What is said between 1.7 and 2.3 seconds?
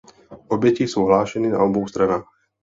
stranách.